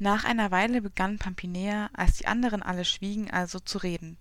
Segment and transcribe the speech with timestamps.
[0.00, 4.16] nach einer weile begann pampinea als die anderen alle schwiegen also zu reden.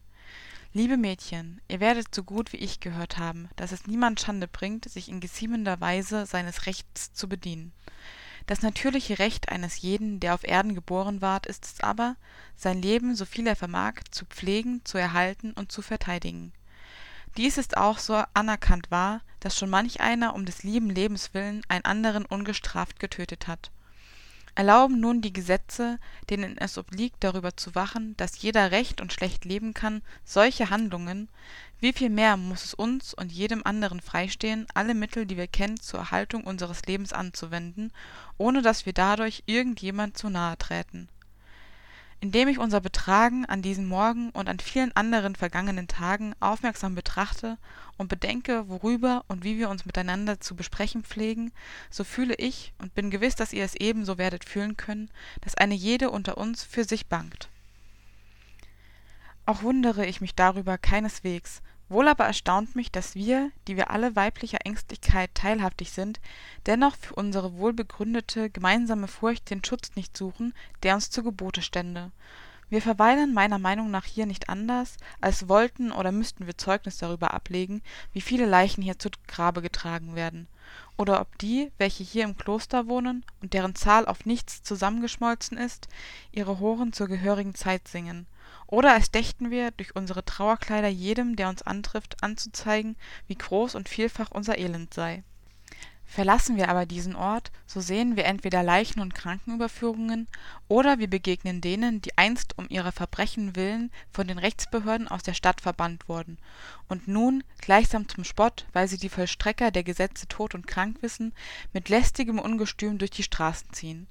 [0.73, 4.89] Liebe mädchen ihr werdet so gut wie ich gehört haben dass es niemand schande bringt
[4.89, 7.73] sich in geziemender weise seines rechts zu bedienen.
[8.47, 12.15] Das natürliche recht eines jeden der auf erden geboren ward ist es aber
[12.55, 16.53] sein leben soviel er vermag zu pflegen zu erhalten und zu verteidigen.
[17.37, 21.61] Dies ist auch so anerkannt wahr dass schon manch einer um des lieben lebens willen
[21.67, 23.69] einen anderen ungestraft getötet hat
[24.57, 25.99] erlauben nun die gesetze
[26.31, 31.29] denen es obliegt darüber zu wachen dass jeder recht und schlecht leben kann solche handlungen
[31.79, 35.79] wie viel mehr muss es uns und jedem anderen freistehen alle mittel die wir kennen
[35.79, 37.93] zur erhaltung unseres lebens anzuwenden
[38.39, 41.07] ohne dass wir dadurch irgend jemand zu nahe träten
[42.19, 47.57] indem ich unser betragen an diesem morgen und an vielen anderen vergangenen tagen aufmerksam betrachte
[47.97, 51.51] und bedenke worüber und wie wir uns miteinander zu besprechen pflegen
[51.89, 55.09] so fühle ich und bin gewiss dass ihr es ebenso werdet fühlen können
[55.41, 57.49] dass eine jede unter uns für sich bangt.
[59.45, 64.15] Auch wundere ich mich darüber keineswegs wohl aber erstaunt mich dass wir die wir alle
[64.15, 66.19] weiblicher ängstlichkeit teilhaftig sind
[66.65, 72.11] dennoch für unsere wohlbegründete gemeinsame furcht den schutz nicht suchen der uns zu gebote stände.
[72.69, 77.33] Wir verweilen meiner meinung nach hier nicht anders als wollten oder müssten wir zeugnis darüber
[77.33, 80.47] ablegen wie viele leichen hier zu grabe getragen werden.
[80.97, 85.87] Oder ob die welche hier im kloster wohnen und deren zahl auf nichts zusammengeschmolzen ist
[86.33, 88.27] ihre horen zur gehörigen zeit singen
[88.67, 92.95] oder als dächten wir durch unsere trauerkleider jedem der uns antrifft anzuzeigen
[93.27, 95.23] wie groß und vielfach unser elend sei.
[96.09, 100.27] Verlassen wir aber diesen ort so sehen wir entweder leichen und krankenüberführungen
[100.69, 105.33] oder wir begegnen denen die einst um ihrer verbrechen willen von den rechtsbehörden aus der
[105.33, 106.37] stadt verbannt wurden
[106.87, 111.33] und nun gleichsam zum spott weil sie die vollstrecker der gesetze tot und krank wissen
[111.73, 114.07] mit lästigem ungestüm durch die straßen ziehen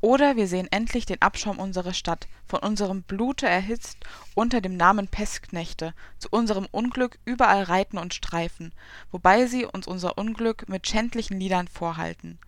[0.00, 3.98] oder wir sehen endlich den abschaum unserer stadt von unserem blute erhitzt
[4.34, 8.72] unter dem namen pestknechte zu unserem unglück überall reiten und streifen
[9.10, 12.38] wobei sie uns unser unglück mit schändlichen liedern vorhalten.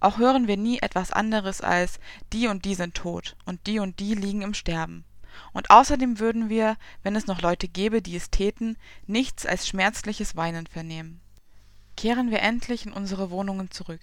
[0.00, 2.00] Auch hören wir nie etwas anderes als
[2.32, 5.04] die und die sind tot und die und die liegen im sterben.
[5.52, 10.34] Und außerdem würden wir wenn es noch leute gäbe die es täten nichts als schmerzliches
[10.34, 11.20] weinen vernehmen.
[11.96, 14.00] Kehren wir endlich in unsere wohnungen zurück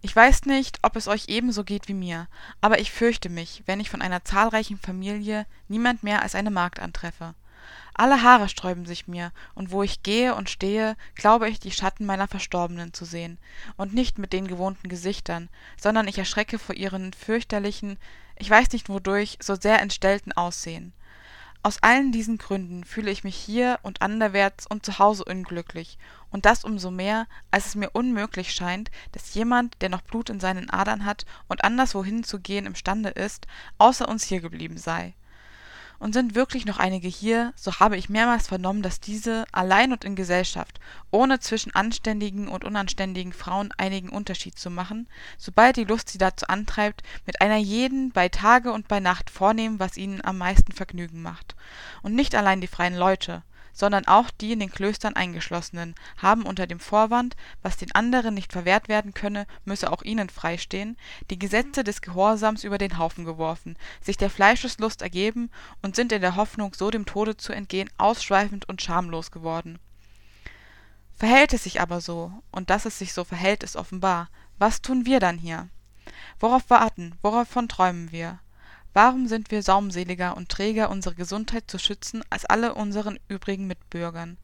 [0.00, 2.28] ich weiß nicht ob es euch ebenso geht wie mir
[2.60, 6.78] aber ich fürchte mich wenn ich von einer zahlreichen familie niemand mehr als eine magd
[6.80, 7.34] antreffe.
[7.94, 12.06] Alle haare sträuben sich mir und wo ich gehe und stehe glaube ich die schatten
[12.06, 13.38] meiner verstorbenen zu sehen
[13.76, 17.98] und nicht mit den gewohnten gesichtern sondern ich erschrecke vor ihren fürchterlichen
[18.36, 20.92] ich weiß nicht wodurch so sehr entstellten aussehen
[21.64, 25.96] aus allen diesen gründen fühle ich mich hier und anderwärts und zu hause unglücklich.
[26.30, 30.30] Und das um so mehr als es mir unmöglich scheint dass jemand der noch blut
[30.30, 33.46] in seinen adern hat und anderswohin zu gehen imstande ist
[33.78, 35.14] außer uns hier geblieben sei
[36.02, 40.04] und sind wirklich noch einige hier so habe ich mehrmals vernommen dass diese allein und
[40.04, 40.80] in gesellschaft
[41.12, 45.06] ohne zwischen anständigen und unanständigen frauen einigen unterschied zu machen
[45.38, 49.78] sobald die lust sie dazu antreibt mit einer jeden bei tage und bei nacht vornehmen
[49.78, 51.54] was ihnen am meisten vergnügen macht.
[52.02, 56.66] Und nicht allein die freien leute sondern auch die in den klöstern eingeschlossenen haben unter
[56.66, 60.96] dem vorwand was den anderen nicht verwehrt werden könne müsse auch ihnen freistehen
[61.30, 65.50] die gesetze des gehorsams über den haufen geworfen sich der fleischeslust ergeben
[65.80, 69.78] und sind in der hoffnung so dem tode zu entgehen ausschweifend und schamlos geworden.
[71.14, 74.28] Verhält es sich aber so und dass es sich so verhält ist offenbar.
[74.58, 75.68] Was tun wir dann hier?
[76.40, 77.14] Worauf warten?
[77.22, 78.40] Wovon träumen wir
[78.92, 84.38] warum sind wir saumseliger und träger unsere gesundheit zu schützen als alle unseren übrigen mitbürgern?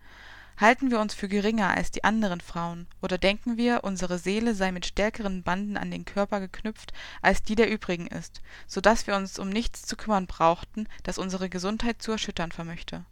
[0.58, 2.88] Halten wir uns für geringer als die anderen frauen?
[3.00, 6.92] Oder denken wir unsere seele sei mit stärkeren banden an den körper geknüpft
[7.22, 11.18] als die der übrigen ist so dass wir uns um nichts zu kümmern brauchten das
[11.18, 13.04] unsere gesundheit zu erschüttern vermöchte?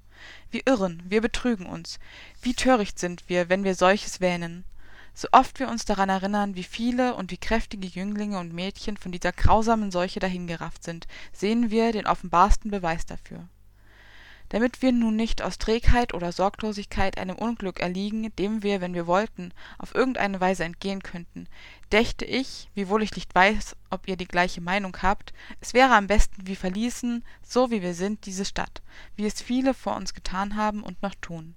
[0.50, 2.00] Wir irren wir betrügen uns.
[2.42, 4.64] Wie töricht sind wir wenn wir solches wähnen
[5.18, 9.12] so oft wir uns daran erinnern wie viele und wie kräftige jünglinge und mädchen von
[9.12, 13.48] dieser grausamen seuche dahingerafft sind sehen wir den offenbarsten beweis dafür.
[14.50, 19.06] Damit wir nun nicht aus trägheit oder sorglosigkeit einem unglück erliegen dem wir wenn wir
[19.06, 21.48] wollten auf irgendeine weise entgehen könnten
[21.90, 25.32] dächte ich wiewohl ich nicht weiß ob ihr die gleiche meinung habt
[25.62, 28.82] es wäre am besten wir verließen so wie wir sind diese stadt
[29.16, 31.54] wie es viele vor uns getan haben und noch tun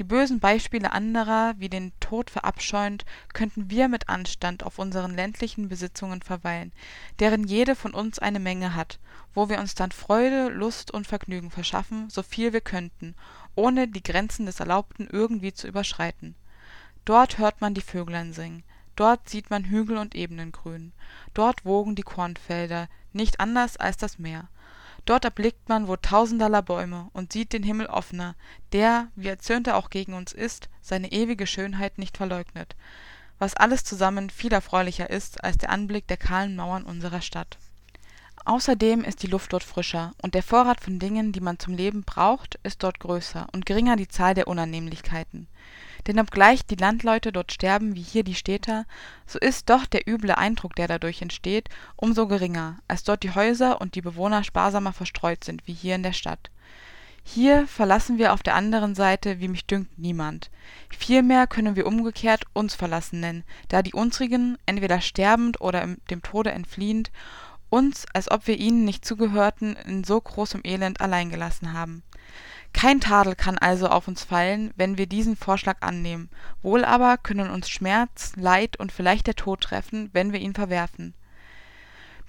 [0.00, 3.04] die bösen beispiele anderer wie den tod verabscheuend
[3.34, 6.72] könnten wir mit anstand auf unseren ländlichen besitzungen verweilen
[7.18, 8.98] deren jede von uns eine menge hat
[9.34, 13.14] wo wir uns dann freude lust und vergnügen verschaffen soviel wir könnten
[13.54, 16.34] ohne die grenzen des erlaubten irgendwie zu überschreiten
[17.04, 18.62] dort hört man die vöglein singen
[18.96, 20.92] dort sieht man Hügel und Ebenen grün,
[21.32, 24.48] dort wogen die Kornfelder, nicht anders als das Meer.
[25.04, 28.34] Dort erblickt man wo tausenderlei Bäume und sieht den Himmel offener,
[28.72, 32.76] der, wie erzürnt er auch gegen uns ist, seine ewige Schönheit nicht verleugnet,
[33.38, 37.58] was alles zusammen viel erfreulicher ist als der Anblick der kahlen Mauern unserer Stadt.
[38.44, 42.04] Außerdem ist die Luft dort frischer, und der Vorrat von Dingen, die man zum Leben
[42.04, 45.46] braucht, ist dort größer und geringer die Zahl der Unannehmlichkeiten.
[46.06, 48.86] Denn obgleich die Landleute dort sterben wie hier die Städter,
[49.26, 53.34] so ist doch der üble Eindruck, der dadurch entsteht, um so geringer, als dort die
[53.34, 56.50] Häuser und die Bewohner sparsamer verstreut sind wie hier in der Stadt.
[57.22, 60.50] Hier verlassen wir auf der anderen Seite, wie mich dünkt, niemand.
[60.88, 66.50] Vielmehr können wir umgekehrt uns verlassen nennen, da die unsrigen, entweder sterbend oder dem Tode
[66.50, 67.12] entfliehend,
[67.68, 72.02] uns, als ob wir ihnen nicht zugehörten, in so großem Elend allein gelassen haben.
[72.72, 76.30] Kein Tadel kann also auf uns fallen, wenn wir diesen Vorschlag annehmen,
[76.62, 81.14] wohl aber können uns Schmerz, Leid und vielleicht der Tod treffen, wenn wir ihn verwerfen.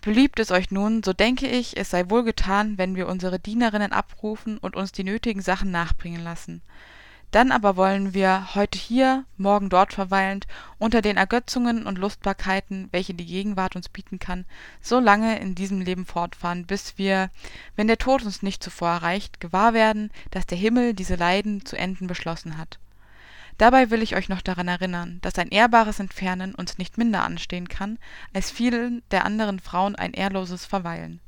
[0.01, 3.91] Beliebt es euch nun, so denke ich, es sei wohl getan, wenn wir unsere Dienerinnen
[3.91, 6.63] abrufen und uns die nötigen Sachen nachbringen lassen.
[7.31, 10.48] Dann aber wollen wir, heute hier, morgen dort verweilend,
[10.80, 14.45] unter den Ergötzungen und Lustbarkeiten, welche die Gegenwart uns bieten kann,
[14.81, 17.30] so lange in diesem Leben fortfahren, bis wir,
[17.78, 21.78] wenn der Tod uns nicht zuvor erreicht, gewahr werden, dass der Himmel diese Leiden zu
[21.78, 22.80] enden beschlossen hat.
[23.57, 27.69] Dabei will ich euch noch daran erinnern, dass ein ehrbares Entfernen uns nicht minder anstehen
[27.69, 27.98] kann,
[28.34, 31.22] als vielen der anderen Frauen ein ehrloses Verweilen.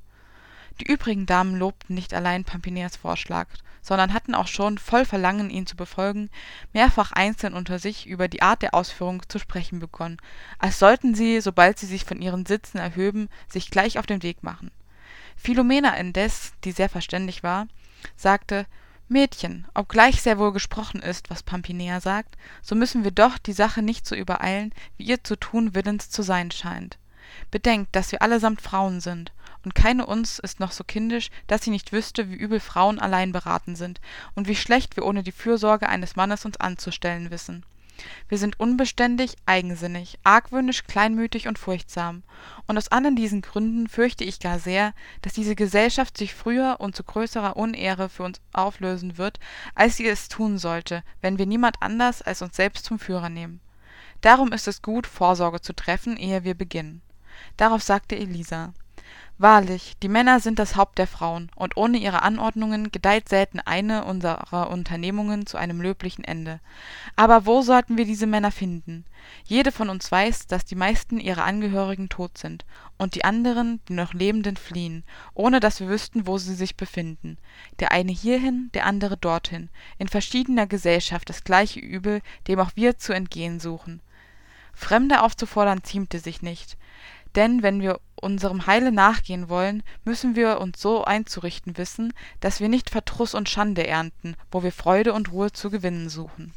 [0.80, 3.48] Die übrigen Damen lobten nicht allein Pampineas Vorschlag,
[3.82, 6.30] sondern hatten auch schon, voll Verlangen, ihn zu befolgen,
[6.72, 10.18] mehrfach einzeln unter sich über die Art der Ausführung zu sprechen begonnen,
[10.58, 14.42] als sollten sie, sobald sie sich von ihren Sitzen erhöben, sich gleich auf den Weg
[14.42, 14.72] machen.
[15.36, 17.68] Philomela indes, die sehr verständig war,
[18.16, 18.66] sagte
[19.10, 23.82] Mädchen, obgleich sehr wohl gesprochen ist, was Pampinea sagt, so müssen wir doch die Sache
[23.82, 26.98] nicht so übereilen, wie ihr zu tun willens zu sein scheint.
[27.52, 29.32] Bedenkt, dass wir allesamt Frauen sind,
[29.64, 33.32] und keine uns ist noch so kindisch, dass sie nicht wüsste, wie übel Frauen allein
[33.32, 34.02] beraten sind
[34.36, 37.66] und wie schlecht wir ohne die Fürsorge eines Mannes uns anzustellen wissen.
[38.28, 42.24] Wir sind unbeständig, eigensinnig, argwöhnisch, kleinmütig und furchtsam.
[42.68, 46.96] Und aus allen diesen Gründen fürchte ich gar sehr, dass diese Gesellschaft sich früher und
[46.96, 49.40] zu größerer Unehre für uns auflösen wird,
[49.76, 53.62] als sie es tun sollte, wenn wir niemand anders als uns selbst zum Führer nehmen.
[54.22, 57.02] Darum ist es gut, Vorsorge zu treffen, ehe wir beginnen.
[57.58, 58.74] Darauf sagte Elisa
[59.40, 64.06] Wahrlich, die Männer sind das Haupt der Frauen, und ohne ihre Anordnungen gedeiht selten eine
[64.06, 66.60] unserer Unternehmungen zu einem löblichen Ende.
[67.16, 69.06] Aber wo sollten wir diese Männer finden?
[69.44, 72.64] Jede von uns weiß, dass die meisten ihrer Angehörigen tot sind,
[73.00, 75.04] und die anderen, die noch Lebenden, fliehen,
[75.34, 77.40] ohne dass wir wüssten, wo sie sich befinden.
[77.80, 83.00] Der eine hierhin, der andere dorthin, in verschiedener Gesellschaft das gleiche Übel, dem auch wir
[83.00, 84.00] zu entgehen suchen.
[84.74, 86.78] Fremde aufzufordern ziemte sich nicht,
[87.36, 92.70] denn wenn wir unserem Heile nachgehen wollen, müssen wir uns so einzurichten wissen, dass wir
[92.70, 96.54] nicht Verdruß und Schande ernten, wo wir Freude und Ruhe zu gewinnen suchen.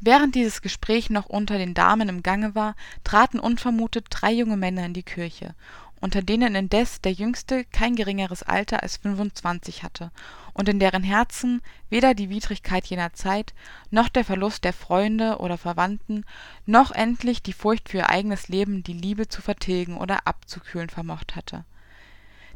[0.00, 2.74] Während dieses Gespräch noch unter den Damen im Gange war,
[3.04, 5.54] traten unvermutet drei junge Männer in die Kirche
[6.02, 10.10] unter denen indes der jüngste kein geringeres Alter als fünfundzwanzig hatte
[10.52, 13.54] und in deren Herzen weder die Widrigkeit jener Zeit,
[13.92, 16.24] noch der Verlust der Freunde oder Verwandten,
[16.66, 21.36] noch endlich die Furcht für ihr eigenes Leben die Liebe zu vertilgen oder abzukühlen vermocht
[21.36, 21.64] hatte.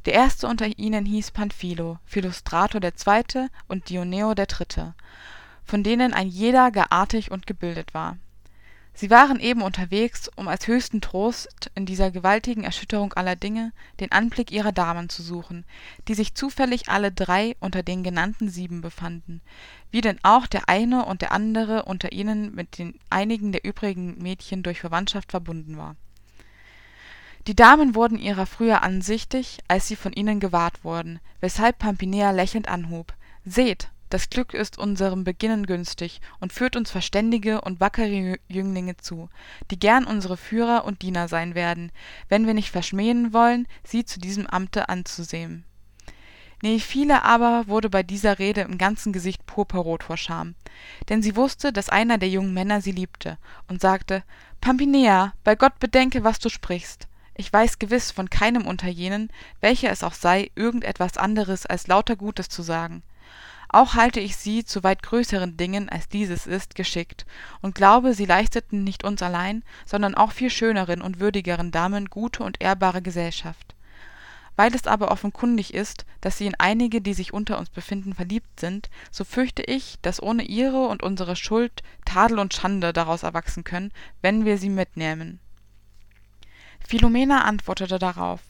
[0.07, 4.95] Der erste unter ihnen hieß Panfilo, Philostrato der Zweite und Dioneo der Dritte,
[5.65, 8.17] von denen ein jeder gar artig und gebildet war
[8.97, 14.11] sie waren eben unterwegs um als höchsten trost in dieser gewaltigen erschütterung aller dinge den
[14.11, 15.65] anblick ihrer damen zu suchen
[16.09, 19.43] die sich zufällig alle drei unter den genannten sieben befanden
[19.91, 24.21] wie denn auch der eine und der andere unter ihnen mit den einigen der übrigen
[24.23, 25.97] mädchen durch verwandtschaft verbunden war.
[27.47, 32.69] Die damen wurden ihrer früher ansichtig als sie von ihnen gewahrt wurden weshalb Pampinea lächelnd
[32.69, 38.97] anhub seht das Glück ist unserem Beginnen günstig und führt uns verständige und wackere Jünglinge
[38.97, 39.29] zu,
[39.71, 41.91] die gern unsere Führer und Diener sein werden,
[42.29, 45.65] wenn wir nicht verschmähen wollen, sie zu diesem Amte anzusehen.
[46.63, 50.55] Nephile aber wurde bei dieser Rede im ganzen Gesicht purpurrot vor Scham,
[51.09, 54.23] denn sie wusste, dass einer der jungen Männer sie liebte, und sagte
[54.61, 57.09] Pampinea, bei Gott bedenke, was du sprichst.
[57.35, 61.89] Ich weiß gewiss von keinem unter jenen, welcher es auch sei, irgend etwas anderes als
[61.89, 63.03] lauter Gutes zu sagen
[63.69, 67.27] auch halte ich sie zu weit größeren dingen als dieses ist geschickt
[67.61, 72.43] und glaube sie leisteten nicht uns allein sondern auch viel schöneren und würdigeren damen gute
[72.43, 73.75] und ehrbare gesellschaft
[74.57, 78.59] Weil es aber offenkundig ist, dass sie in einige, die sich unter uns befinden, verliebt
[78.59, 83.65] sind, so fürchte ich, dass ohne ihre und unsere Schuld Tadel und Schande daraus erwachsen
[83.65, 83.93] können,
[84.23, 85.41] wenn wir sie mitnähmen.
[86.87, 88.41] Philomela antwortete darauf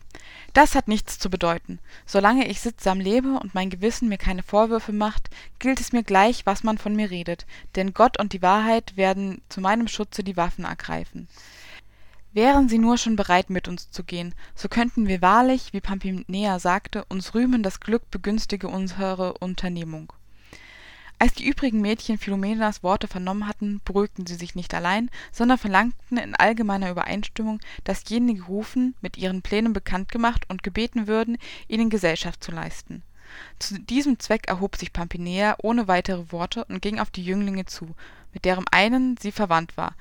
[0.56, 1.80] das hat nichts zu bedeuten.
[2.06, 6.46] Solange ich sittsam lebe und mein Gewissen mir keine Vorwürfe macht, gilt es mir gleich,
[6.46, 10.36] was man von mir redet, denn Gott und die Wahrheit werden zu meinem Schutze die
[10.38, 11.28] Waffen ergreifen.
[12.32, 16.58] Wären sie nur schon bereit, mit uns zu gehen, so könnten wir wahrlich, wie Pampinea
[16.58, 20.12] sagte, uns rühmen, das Glück begünstige unsere Unternehmung.
[21.18, 26.18] Als die übrigen Mädchen Philomelas Worte vernommen hatten, beruhigten sie sich nicht allein, sondern verlangten
[26.18, 31.88] in allgemeiner Übereinstimmung, dass jene gerufen, mit ihren Plänen bekannt gemacht und gebeten würden, ihnen
[31.88, 33.02] Gesellschaft zu leisten.
[33.58, 37.94] Zu diesem Zweck erhob sich Pampinea ohne weitere Worte und ging auf die Jünglinge zu,
[38.35, 39.94] mit deren einen sie verwandt war,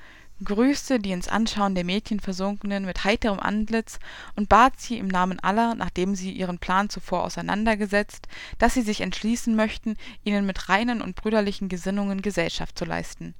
[0.44, 3.98] grüßte die ins Anschauen der Mädchen Versunkenen mit heiterem Antlitz
[4.34, 8.28] und bat sie im Namen aller, nachdem sie ihren Plan zuvor auseinandergesetzt,
[8.58, 13.34] dass sie sich entschließen möchten, ihnen mit reinen und brüderlichen Gesinnungen Gesellschaft zu leisten.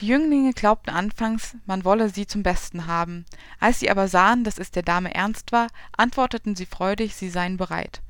[0.00, 3.24] Die Jünglinge glaubten anfangs, man wolle sie zum Besten haben,
[3.60, 7.56] als sie aber sahen, dass es der Dame ernst war, antworteten sie freudig, sie seien
[7.56, 8.03] bereit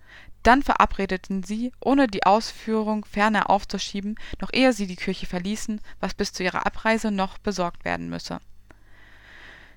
[0.47, 6.15] dann verabredeten sie, ohne die Ausführung ferner aufzuschieben, noch ehe sie die Kirche verließen, was
[6.15, 8.41] bis zu ihrer Abreise noch besorgt werden müsse.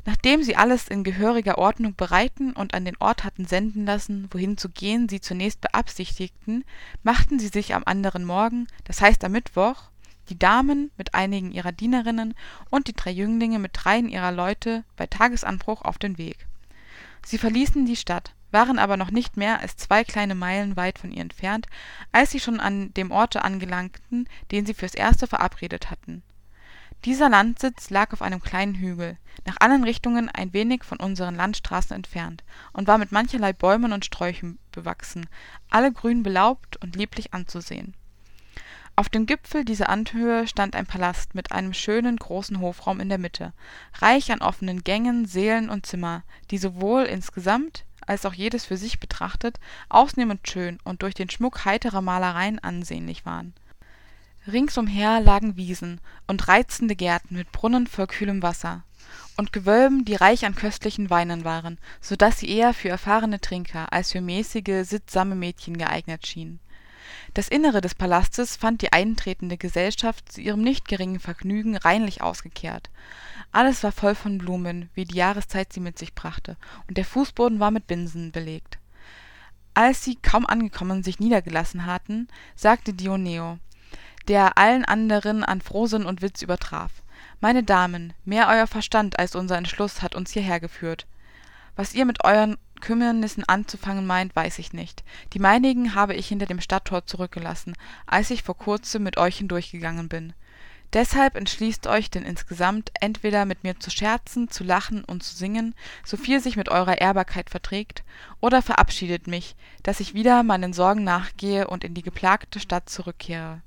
[0.05, 4.57] Nachdem sie alles in gehöriger Ordnung bereiten und an den Ort hatten senden lassen, wohin
[4.57, 6.63] zu gehen sie zunächst beabsichtigten,
[7.03, 9.89] machten sie sich am anderen Morgen, das heißt am Mittwoch,
[10.29, 12.35] die Damen mit einigen ihrer Dienerinnen
[12.69, 16.47] und die drei Jünglinge mit dreien ihrer Leute bei Tagesanbruch auf den Weg.
[17.25, 21.11] Sie verließen die Stadt, waren aber noch nicht mehr als zwei kleine Meilen weit von
[21.11, 21.67] ihr entfernt,
[22.11, 26.23] als sie schon an dem Orte angelangten, den sie fürs erste verabredet hatten.
[27.05, 31.95] Dieser Landsitz lag auf einem kleinen Hügel, nach allen Richtungen ein wenig von unseren Landstraßen
[31.95, 35.27] entfernt, und war mit mancherlei Bäumen und Sträuchern bewachsen,
[35.69, 37.93] alle grün belaubt und lieblich anzusehen.
[38.95, 43.19] Auf dem Gipfel dieser Anhöhe stand ein Palast mit einem schönen großen Hofraum in der
[43.19, 43.53] Mitte,
[43.99, 48.99] reich an offenen Gängen, Sälen und Zimmer, die sowohl insgesamt als auch jedes für sich
[48.99, 49.59] betrachtet
[49.89, 53.53] ausnehmend schön und durch den Schmuck heiterer Malereien ansehnlich waren.
[54.47, 58.83] Ringsumher lagen Wiesen und reizende Gärten mit Brunnen voll kühlem Wasser
[59.35, 63.93] und Gewölben, die reich an köstlichen Weinen waren, so dass sie eher für erfahrene Trinker
[63.93, 66.59] als für mäßige, sittsame Mädchen geeignet schienen
[67.33, 72.89] das innere des palastes fand die eintretende gesellschaft zu ihrem nicht geringen vergnügen reinlich ausgekehrt.
[73.51, 77.59] Alles war voll von blumen wie die jahreszeit sie mit sich brachte und der fußboden
[77.59, 78.77] war mit binsen belegt.
[79.73, 83.59] Als sie kaum angekommen sich niedergelassen hatten sagte dioneo
[84.27, 86.91] der allen anderen an frohsinn und witz übertraf
[87.39, 91.05] meine damen mehr euer verstand als unser entschluß hat uns hierher geführt.
[91.75, 95.03] Was ihr mit euren Kümmernissen anzufangen meint, weiß ich nicht.
[95.33, 97.73] Die meinigen habe ich hinter dem Stadttor zurückgelassen,
[98.05, 100.33] als ich vor kurzem mit euch hindurchgegangen bin.
[100.93, 105.75] Deshalb entschließt euch denn insgesamt, entweder mit mir zu scherzen, zu lachen und zu singen,
[106.05, 108.03] soviel sich mit eurer Ehrbarkeit verträgt,
[108.39, 113.61] oder verabschiedet mich, dass ich wieder meinen Sorgen nachgehe und in die geplagte Stadt zurückkehre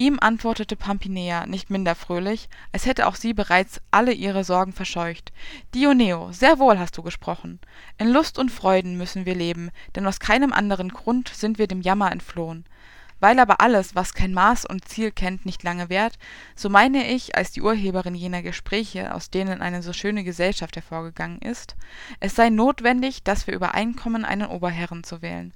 [0.00, 5.30] ihm antwortete Pampinea nicht minder fröhlich, als hätte auch sie bereits alle ihre sorgen verscheucht.
[5.74, 7.60] Dioneo sehr wohl hast du gesprochen.
[7.98, 11.82] In lust und freuden müssen wir leben denn aus keinem anderen grund sind wir dem
[11.82, 12.64] jammer entflohen
[13.20, 16.18] weil aber alles was kein maß und ziel kennt nicht lange währt
[16.56, 21.40] so meine ich als die urheberin jener gespräche aus denen eine so schöne gesellschaft hervorgegangen
[21.40, 21.76] ist
[22.18, 25.52] es sei notwendig dass wir übereinkommen einen oberherren zu wählen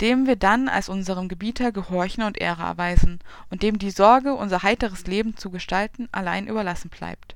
[0.00, 3.20] dem wir dann als unserem gebieter gehorchen und ehre erweisen
[3.50, 7.35] und dem die sorge unser heiteres leben zu gestalten allein überlassen bleibt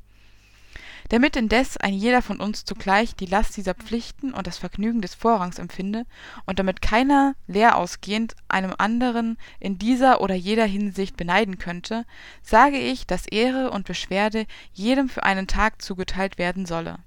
[1.10, 5.14] damit indes ein jeder von uns zugleich die last dieser pflichten und das vergnügen des
[5.14, 6.06] vorrangs empfinde
[6.46, 12.06] und damit keiner leer ausgehend einem anderen in dieser oder jeder hinsicht beneiden könnte
[12.42, 17.00] sage ich dass ehre und beschwerde jedem für einen tag zugeteilt werden solle.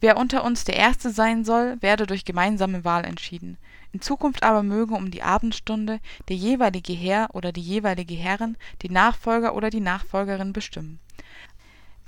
[0.00, 3.56] Wer unter uns der erste sein soll werde durch gemeinsame wahl entschieden.
[3.92, 8.92] In zukunft aber möge um die abendstunde der jeweilige herr oder die jeweilige herrin den
[8.92, 10.98] nachfolger oder die nachfolgerin bestimmen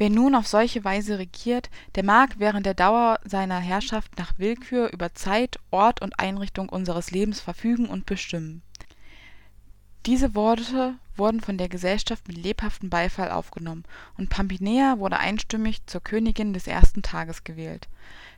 [0.01, 4.91] wer nun auf solche weise regiert der mag während der dauer seiner herrschaft nach willkür
[4.95, 8.63] über zeit ort und einrichtung unseres lebens verfügen und bestimmen.
[10.07, 13.85] Diese worte wurden von der gesellschaft mit lebhaftem beifall aufgenommen
[14.17, 17.87] und pampinea wurde einstimmig zur königin des ersten tages gewählt.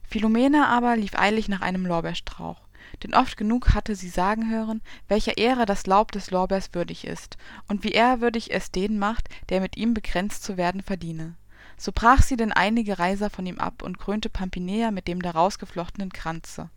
[0.03, 2.61] Philomela aber lief eilig nach einem lorbeerstrauch
[3.05, 7.37] denn oft genug hatte sie sagen hören welcher ehre das laub des lorbeers würdig ist
[7.69, 11.37] und wie ehrwürdig es den macht der mit ihm bekränzt zu werden verdiene
[11.77, 15.59] so brach sie denn einige reiser von ihm ab und krönte Pampinea mit dem daraus
[15.59, 16.71] geflochtenen kranze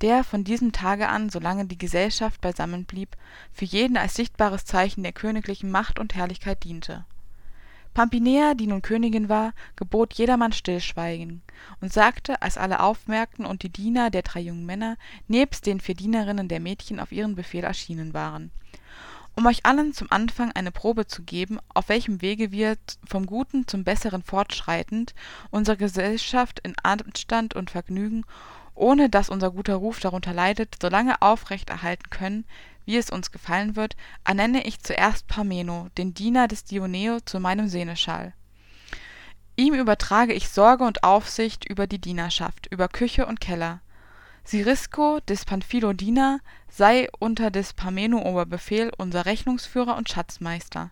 [0.00, 3.16] der von diesem tage an solange die gesellschaft beisammen blieb
[3.52, 7.04] für jeden als sichtbares zeichen der königlichen macht und herrlichkeit diente.
[7.94, 11.42] Pampinea die nun königin war gebot jedermann stillschweigen
[11.80, 14.96] und sagte als alle aufmerkten und die diener der drei jungen männer
[15.28, 18.50] nebst den vier dienerinnen der mädchen auf ihren befehl erschienen waren
[19.34, 23.66] um euch allen zum anfang eine probe zu geben auf welchem wege wir vom guten
[23.66, 25.14] zum besseren fortschreitend
[25.50, 28.24] unsere gesellschaft in anstand und vergnügen
[28.74, 32.44] ohne dass unser guter ruf darunter leidet so lange aufrecht erhalten können
[32.84, 37.68] wie es uns gefallen wird ernenne ich zuerst parmeno den diener des dioneo zu meinem
[37.68, 38.32] seneschall.
[39.56, 43.80] Ihm übertrage ich sorge und aufsicht über die dienerschaft über küche und keller
[44.44, 50.90] sirisco des pamphilo diener sei unter des parmeno oberbefehl unser rechnungsführer und schatzmeister.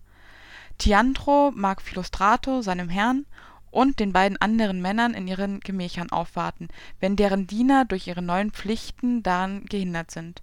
[0.78, 3.26] Tiantro mag philostrato seinem herrn
[3.70, 6.68] und den beiden anderen männern in ihren gemächern aufwarten
[7.00, 10.42] wenn deren diener durch ihre neuen pflichten daran gehindert sind.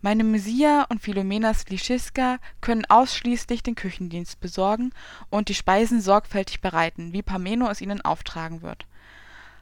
[0.00, 4.92] Meine misia und philomena slischiska können ausschließlich den küchendienst besorgen
[5.30, 8.86] und die speisen sorgfältig bereiten wie parmeno es ihnen auftragen wird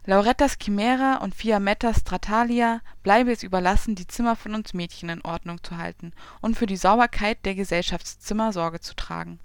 [0.04, 5.62] laurettas chimera und fiamettas stratalia bleibe es überlassen die zimmer von uns mädchen in ordnung
[5.62, 9.38] zu halten und für die sauberkeit der gesellschaftszimmer sorge zu tragen.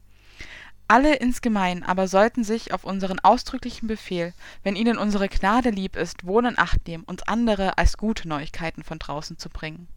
[0.88, 4.34] Alle insgemein aber sollten sich auf unseren ausdrücklichen befehl
[4.64, 8.84] wenn ihnen unsere gnade lieb ist wohl in acht nehmen uns andere als gute neuigkeiten
[8.84, 9.88] von draußen zu bringen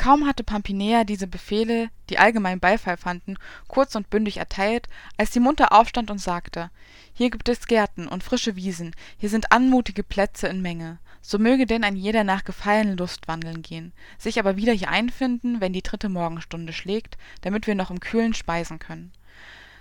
[0.00, 3.36] kaum hatte pampinea diese befehle die allgemein beifall fanden
[3.68, 4.88] kurz und bündig erteilt
[5.18, 6.70] als sie munter aufstand und sagte
[7.12, 8.96] hier gibt es gärten und frische wiesen.
[9.18, 10.98] Hier sind anmutige plätze in menge.
[11.20, 15.60] So möge denn ein jeder nach gefallen lust wandeln gehen sich aber wieder hier einfinden
[15.60, 19.12] wenn die dritte morgenstunde schlägt damit wir noch im kühlen speisen können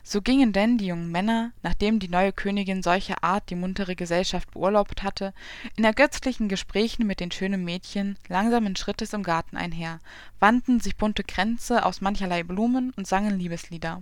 [0.10, 4.50] so gingen denn die jungen männer nachdem die neue königin solcher art die muntere gesellschaft
[4.50, 5.36] beurlaubt hatte
[5.76, 10.00] in ergötzlichen gesprächen mit den schönen mädchen langsamen schrittes im garten einher
[10.40, 14.02] wandten sich bunte kränze aus mancherlei blumen und sangen liebeslieder.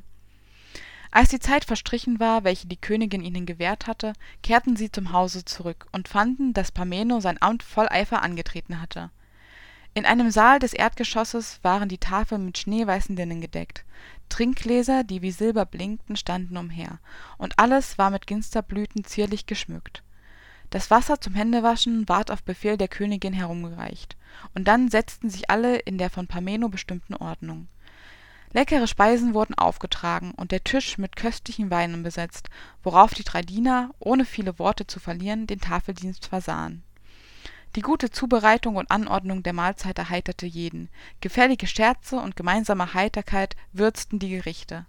[1.12, 5.44] Als die zeit verstrichen war welche die königin ihnen gewährt hatte kehrten sie zum hause
[5.44, 9.10] zurück und fanden dass parmeno sein amt voll eifer angetreten hatte.
[9.94, 13.84] In einem saal des erdgeschosses waren die tafeln mit schneeweißen linnen gedeckt
[14.30, 17.00] trinkgläser die wie silber blinkten standen umher.
[17.38, 20.04] Und alles war mit ginsterblüten zierlich geschmückt.
[20.70, 24.18] Das wasser zum händewaschen ward auf befehl der königin herumgereicht.
[24.54, 27.68] Und dann setzten sich alle in der von parmeno bestimmten ordnung.
[28.54, 32.50] Leckere speisen wurden aufgetragen und der tisch mit köstlichen weinen besetzt
[32.82, 36.84] worauf die drei diener ohne viele worte zu verlieren den tafeldienst versahen
[37.78, 40.90] die gute zubereitung und anordnung der mahlzeit erheiterte jeden.
[41.22, 44.88] Gefällige scherze und gemeinsame heiterkeit würzten die gerichte.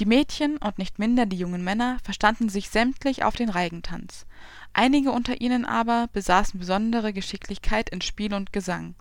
[0.00, 4.26] Die mädchen und nicht minder die jungen männer verstanden sich sämtlich auf den reigentanz.
[4.72, 8.96] Einige unter ihnen aber besaßen besondere geschicklichkeit in spiel und gesang.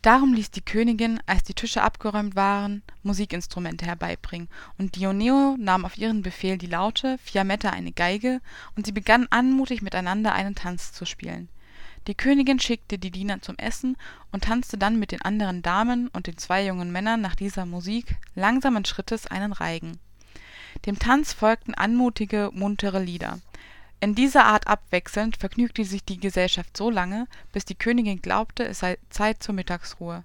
[0.00, 4.48] Darum ließ die königin als die tische abgeräumt waren musikinstrumente herbeibringen.
[4.78, 8.40] Und dioneo nahm auf ihren befehl die laute fiametta eine geige
[8.76, 11.48] und sie begannen anmutig miteinander einen tanz zu spielen
[12.06, 13.96] die königin schickte die diener zum essen
[14.32, 18.16] und tanzte dann mit den anderen damen und den zwei jungen männern nach dieser musik
[18.34, 19.98] langsamen schrittes einen reigen.
[20.86, 23.38] Dem tanz folgten anmutige muntere lieder.
[24.00, 28.78] In dieser art abwechselnd vergnügte sich die gesellschaft so lange bis die königin glaubte es
[28.78, 30.24] sei zeit zur mittagsruhe.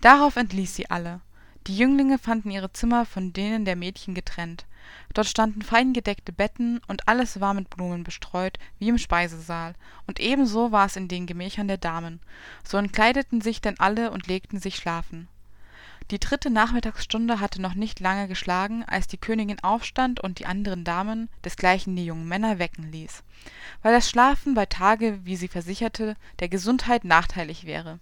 [0.00, 1.20] Darauf entließ sie alle.
[1.66, 4.64] Die jünglinge fanden ihre zimmer von denen der mädchen getrennt
[5.14, 9.74] dort standen feingedeckte betten und alles war mit blumen bestreut wie im speisesaal.
[10.06, 12.20] Und ebenso war es in den gemächern der damen.
[12.64, 15.28] So entkleideten sich denn alle und legten sich schlafen.
[16.10, 20.84] Die dritte nachmittagsstunde hatte noch nicht lange geschlagen als die königin aufstand und die anderen
[20.84, 23.22] damen desgleichen die jungen männer wecken ließ.
[23.82, 27.98] Weil das schlafen bei tage wie sie versicherte der gesundheit nachteilig wäre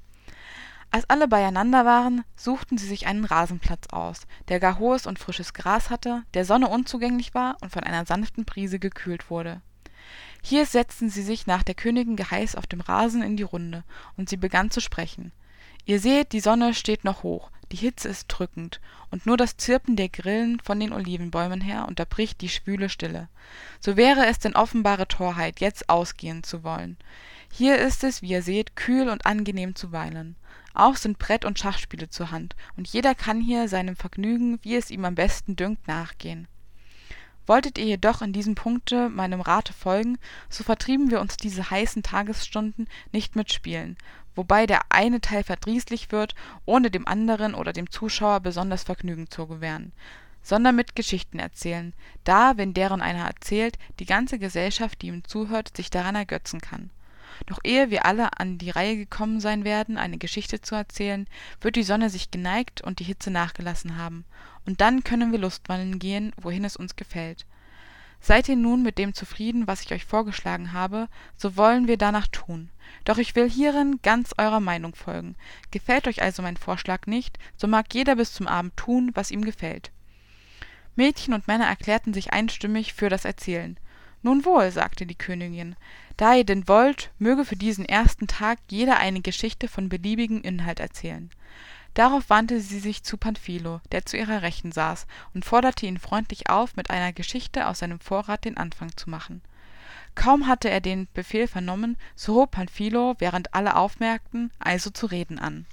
[0.91, 5.55] als alle beieinander waren suchten sie sich einen rasenplatz aus der gar hohes und frisches
[5.55, 9.61] gras hatte der sonne unzugänglich war und von einer sanften brise gekühlt wurde.
[10.43, 13.85] Hier setzten sie sich nach der königin geheiß auf dem rasen in die runde
[14.17, 15.33] und sie begann zu sprechen.
[15.85, 19.95] Ihr seht die sonne steht noch hoch die hitze ist drückend und nur das zirpen
[19.95, 23.29] der grillen von den olivenbäumen her unterbricht die schwüle stille.
[23.79, 26.97] So wäre es denn offenbare torheit jetzt ausgehen zu wollen.
[27.53, 30.37] Hier ist es wie ihr seht kühl und angenehm zuweilen
[30.75, 34.91] auch sind brett und schachspiele zur hand und jeder kann hier seinem vergnügen wie es
[34.91, 36.49] ihm am besten dünkt nachgehen
[37.47, 42.03] wolltet ihr jedoch in diesem punkte meinem rate folgen so vertrieben wir uns diese heißen
[42.03, 43.97] tagesstunden nicht mit spielen
[44.35, 49.47] wobei der eine teil verdrießlich wird ohne dem anderen oder dem zuschauer besonders vergnügen zu
[49.47, 49.93] gewähren
[50.43, 51.93] sondern mit Geschichten erzählen,
[52.25, 56.91] da, wenn deren einer erzählt, die ganze Gesellschaft, die ihm zuhört, sich daran ergötzen kann.
[57.47, 61.27] Doch ehe wir alle an die Reihe gekommen sein werden, eine Geschichte zu erzählen,
[61.61, 64.25] wird die Sonne sich geneigt und die Hitze nachgelassen haben,
[64.67, 67.47] und dann können wir lustwandeln gehen, wohin es uns gefällt.
[68.23, 72.27] Seid ihr nun mit dem zufrieden, was ich euch vorgeschlagen habe, so wollen wir danach
[72.27, 72.71] tun.
[73.05, 75.37] Doch ich will hierin ganz eurer Meinung folgen.
[75.71, 79.43] Gefällt euch also mein Vorschlag nicht, so mag jeder bis zum Abend tun, was ihm
[79.43, 79.91] gefällt.
[80.97, 83.79] Mädchen und Männer erklärten sich einstimmig für das Erzählen.
[84.23, 85.77] Nun wohl, sagte die Königin,
[86.21, 90.79] da ihr denn wollt, möge für diesen ersten Tag jeder eine Geschichte von beliebigem Inhalt
[90.79, 91.31] erzählen.
[91.95, 96.51] Darauf wandte sie sich zu Panfilo, der zu ihrer Rechten saß, und forderte ihn freundlich
[96.51, 99.41] auf, mit einer Geschichte aus seinem Vorrat den Anfang zu machen.
[100.15, 105.39] Kaum hatte er den Befehl vernommen, so hob Panfilo, während alle aufmerkten, also zu reden
[105.39, 105.65] an